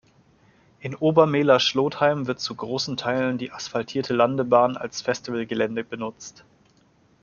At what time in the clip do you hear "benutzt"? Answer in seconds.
5.83-6.43